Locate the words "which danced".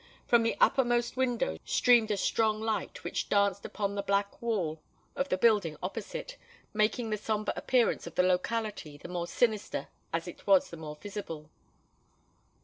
3.03-3.65